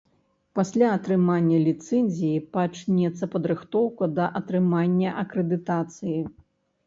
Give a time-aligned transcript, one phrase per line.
[0.57, 6.19] Пасля атрымання ліцэнзіі пачнецца падрыхтоўка да атрымання акрэдытацыі.